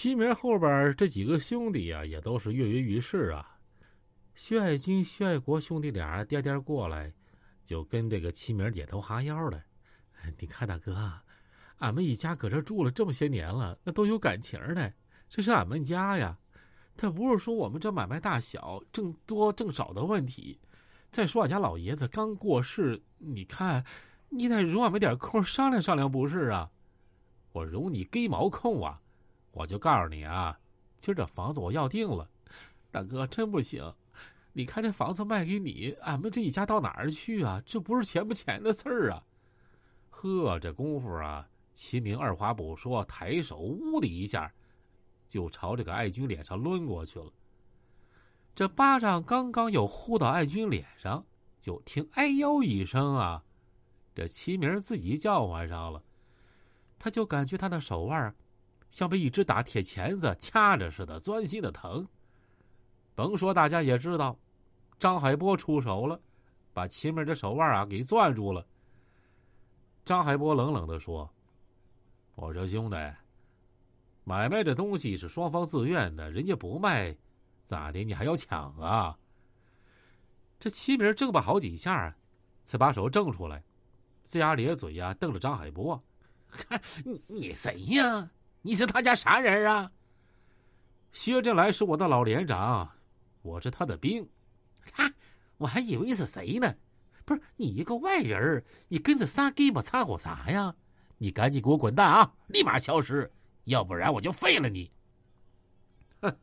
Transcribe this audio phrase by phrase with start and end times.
[0.00, 3.58] 齐明后边这几个兄弟呀，也都是跃跃欲试啊。
[4.36, 7.12] 薛爱军、薛爱国兄弟俩颠颠过来，
[7.64, 9.60] 就跟这个齐明点头哈腰的。
[10.38, 11.12] 你看，大哥，
[11.78, 14.94] 俺们一家搁这住了这么些年了，那都有感情的。
[15.28, 16.38] 这是俺们家呀，
[16.96, 20.60] 他不是说我们这买卖大小、挣多挣少的问题。
[21.10, 23.84] 再说俺家老爷子刚过世，你看，
[24.28, 26.70] 你得容俺们点空商量商量，不是啊？
[27.50, 29.02] 我容你给毛空啊！
[29.58, 30.56] 我就告诉你啊，
[31.00, 32.30] 今儿这房子我要定了，
[32.92, 33.92] 大哥真不行。
[34.52, 37.60] 你看这房子卖给你，俺们这一家到哪儿去啊？
[37.66, 39.24] 这不是钱不钱的事儿啊！
[40.10, 44.52] 呵，这功夫啊，齐明二话不说，抬手呜的一下，
[45.28, 47.32] 就朝这个爱军脸上抡过去了。
[48.54, 51.26] 这巴掌刚刚又呼到爱军脸上，
[51.60, 53.42] 就听“哎呦”一声啊，
[54.14, 56.00] 这齐明自己叫唤上了，
[56.96, 58.32] 他就感觉他的手腕
[58.90, 62.06] 像被一只大铁钳子掐着似的，钻心的疼。
[63.14, 64.38] 甭说，大家也知道，
[64.98, 66.20] 张海波出手了，
[66.72, 68.66] 把齐明的手腕啊给攥住了。
[70.04, 71.28] 张海波冷冷的说
[72.36, 72.96] ：“我说兄弟，
[74.24, 77.14] 买卖这东西是双方自愿的，人家不卖。”
[77.64, 78.02] 咋的？
[78.02, 79.18] 你还要抢啊？
[80.58, 82.16] 这齐明挣吧好几下，
[82.64, 83.62] 才把手挣出来，
[84.24, 86.02] 龇牙咧嘴呀，瞪着张海波
[86.48, 88.30] ：“看 你，你谁呀？
[88.62, 89.92] 你是他家啥人啊？”
[91.12, 92.90] 薛振来是我的老连长，
[93.42, 94.28] 我是他的兵。
[94.92, 95.10] 哈，
[95.56, 96.74] 我还以为是谁呢？
[97.24, 100.74] 不是你一个外人，你跟着仨鸡巴掺和啥呀？
[101.18, 102.34] 你赶紧给我滚蛋啊！
[102.46, 103.30] 立马消失，
[103.64, 104.90] 要不然我就废了你。
[106.20, 106.34] 哼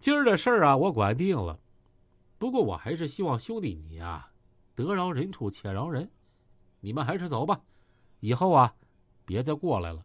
[0.00, 1.60] 今儿的事儿啊，我管定了。
[2.38, 4.32] 不过我还是希望兄弟你啊，
[4.74, 6.10] 得饶人处且饶人。
[6.80, 7.60] 你们还是走吧，
[8.20, 8.74] 以后啊，
[9.24, 10.04] 别再过来了。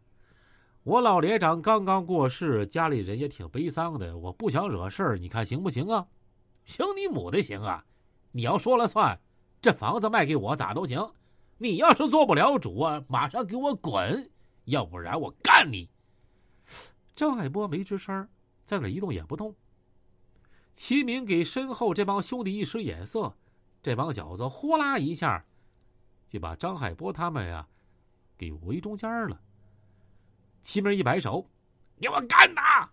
[0.84, 6.06] 我老连长刚刚过世，家里人也挺悲伤的，我不想惹事儿，你看行不行啊？
[6.64, 7.84] 行你母的行啊！
[8.32, 9.20] 你要说了算，
[9.60, 11.12] 这房子卖给我咋都行。
[11.58, 14.30] 你要是做不了主啊，马上给我滚，
[14.64, 15.90] 要不然我干你！
[17.16, 18.28] 张海波没吱声，
[18.64, 19.54] 在那儿一动也不动。
[20.72, 23.34] 齐明给身后这帮兄弟一使眼色，
[23.82, 25.44] 这帮小子呼啦一下，
[26.26, 27.66] 就把张海波他们呀
[28.36, 29.40] 给围中间了。
[30.62, 31.48] 齐明一摆手
[32.00, 32.90] ：“给我干他！”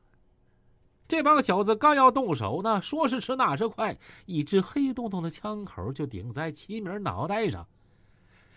[1.08, 3.96] 这帮小子刚要动手呢，说时迟那时快，
[4.26, 7.68] 一支黑洞洞的枪口就顶在齐明脑袋上。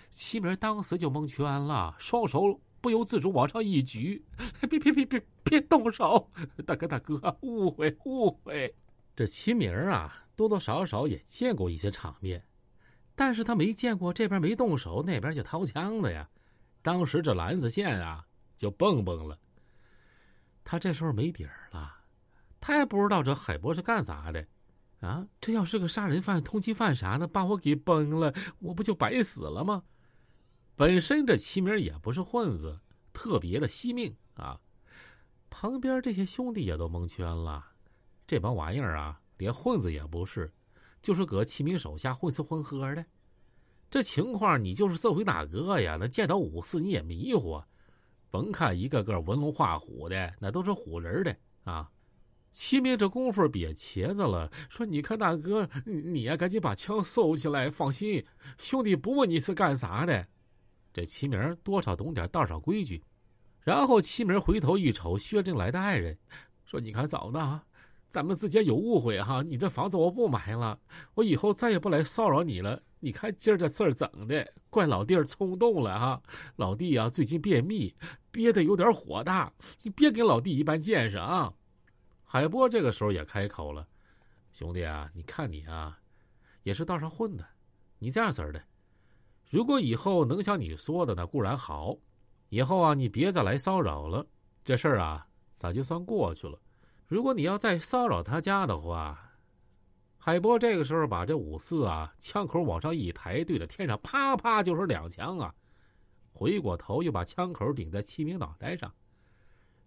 [0.09, 4.25] 齐明当时就蒙圈了，双手不由自主往上一举
[4.71, 6.31] ：“别别别别别动手！
[6.65, 8.75] 大哥大哥，误会误会。”
[9.15, 12.43] 这齐明啊，多多少少也见过一些场面，
[13.15, 16.27] 但是他没见过这边没动手，那边就掏枪的呀。
[16.81, 18.25] 当时这篮子线啊，
[18.59, 19.39] 就蹦蹦了。
[20.63, 21.97] 他这时候没底儿了，
[22.61, 24.47] 他也不知道这海波是干啥的，
[25.01, 29.85] 啊，这要是个杀人犯、通缉犯啥的，把我给崩了，我不就白死了吗？
[30.77, 32.79] 本身这齐明也不是混子，
[33.15, 34.61] 特别的惜命啊。
[35.49, 37.65] 旁边这些兄弟也都蒙圈了。
[38.27, 40.53] 这帮玩意儿啊，连混子也不是，
[41.01, 43.05] 就是搁齐明手下混吃混喝的。
[43.91, 45.97] 这情况，你就是社会大哥呀？
[45.99, 47.63] 那见到五四你也迷糊，
[48.31, 51.91] 甭看一个个文龙画虎的，那都是唬人的啊。
[52.51, 58.25] 齐明这功夫瘪茄子了，说：“你看大哥，你呀赶紧把枪收起来，放心，
[58.59, 60.27] 兄弟不问你是干啥的。”
[60.93, 63.05] 这齐明多少懂点道上规矩，
[63.61, 66.19] 然后齐明回头一瞅薛正来的爱人，
[66.65, 67.65] 说：“你看咋的啊。”
[68.09, 70.79] 咱们之间有误会哈，你这房子我不买了，
[71.15, 72.83] 我以后再也不来骚扰你了。
[73.01, 76.23] 你看今儿这事儿整的，怪老弟儿冲动了哈。
[76.57, 77.95] 老弟呀，最近便秘，
[78.31, 79.53] 憋得有点火大，
[79.83, 81.53] 你别跟老弟一般见识啊。
[82.25, 83.87] 海波这个时候也开口了
[84.53, 85.99] ：“兄弟啊，你看你啊，
[86.63, 87.47] 也是道上混的，
[87.99, 88.63] 你这样式的，
[89.51, 91.97] 如果以后能像你说的那固然好，
[92.49, 94.27] 以后啊你别再来骚扰了，
[94.65, 95.27] 这事儿啊
[95.59, 96.59] 咱就算过去了。”
[97.09, 99.33] 如果你要再骚扰他家的话，
[100.19, 105.55] 海波这个时候把这五四啊枪口往上一抬，对着天上啪啪就是两枪啊！
[106.33, 108.93] 回过头又把枪口顶在齐明脑袋上。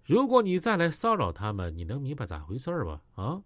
[0.04, 3.02] 如果你再来骚扰他们，你能明白咋回事吧？
[3.14, 3.44] 啊！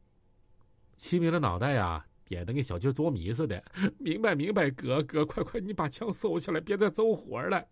[0.95, 3.61] 齐明的脑袋呀点的跟小鸡啄米似的。
[3.97, 7.67] 明白明白，哥哥，快快你把枪收起来，别再走火了。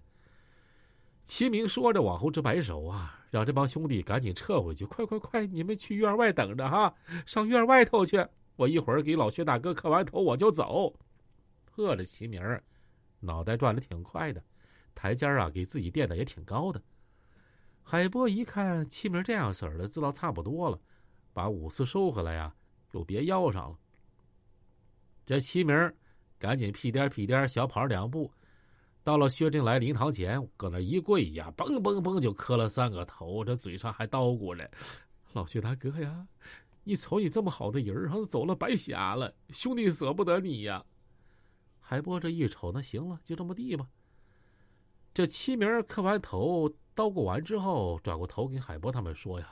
[1.23, 3.19] 齐明说着往后直摆手啊。
[3.33, 4.85] 让这帮兄弟赶紧撤回去！
[4.85, 6.93] 快快快，你们去院外等着哈，
[7.25, 8.23] 上院外头去。
[8.55, 10.93] 我一会儿给老薛大哥磕完头，我就走。
[11.71, 12.39] 呵，这齐明
[13.19, 14.43] 脑袋转的挺快的，
[14.93, 16.79] 台阶啊给自己垫的也挺高的。
[17.81, 20.79] 海波一看齐明这样式儿的，知道差不多了，
[21.33, 22.53] 把武四收回来呀，
[22.91, 23.75] 又别要上了。
[25.25, 25.91] 这齐明
[26.37, 28.31] 赶紧屁颠屁颠小跑两步，
[29.03, 34.71] 到了薛振来灵堂前，搁那一跪呀，嘣嘣嘣就磕了三个头，这嘴上还叨咕着
[35.33, 36.25] ：“老薛大哥呀，
[36.85, 40.85] 你瞅你这么好的人儿，走了白瞎了，兄弟舍不得你呀。”
[41.81, 43.85] 海波这一瞅，那行了，就这么地吧。
[45.13, 49.47] 这齐明磕完头、叨咕完之后，转过头跟海波他们说：“呀，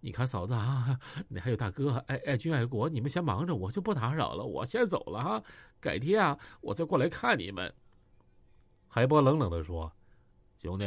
[0.00, 0.98] 你看嫂子啊，
[1.28, 5.42] 你还有大哥爱爱君爱国，你们先忙着，我就不打扰了，我先走了哈。
[5.78, 7.72] 改天啊，我再过来看你们。”
[8.92, 9.92] 海波冷冷的说
[10.58, 10.84] ：“兄弟，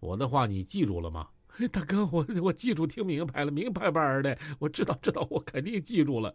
[0.00, 1.28] 我的话你记住了吗
[1.70, 6.34] ？”“大哥，我我记住，听明白了，明白白的，我知道知道，我肯定记住了。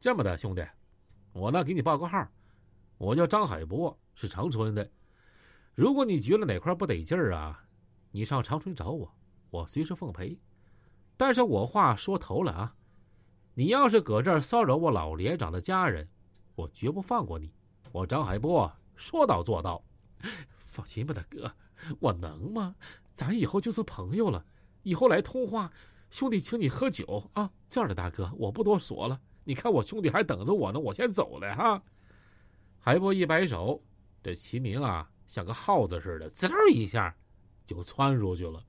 [0.00, 0.66] 这么的，兄弟，
[1.32, 2.28] 我呢给你报个号，
[2.98, 4.90] 我叫张海波，是长春的。”
[5.76, 7.64] 如果你觉得哪块不得劲儿啊，
[8.10, 9.14] 你上长春找我，
[9.50, 10.36] 我随时奉陪。
[11.16, 12.74] 但是我话说头了啊，
[13.54, 16.08] 你要是搁这儿骚扰我老连长的家人，
[16.56, 17.52] 我绝不放过你。
[17.92, 19.82] 我张海波说到做到。
[20.66, 21.50] 放心吧，大哥，
[21.98, 22.76] 我能吗？
[23.14, 24.44] 咱以后就是朋友了，
[24.82, 25.72] 以后来通话，
[26.10, 27.50] 兄弟请你喝酒啊。
[27.68, 29.18] 这样的大哥，我不多说了。
[29.44, 31.82] 你看我兄弟还等着我呢，我先走了哈。
[32.78, 33.82] 海波一摆手，
[34.22, 35.08] 这齐明啊。
[35.26, 37.14] 像个耗子似的，滋儿一下
[37.66, 38.64] 就窜出去了。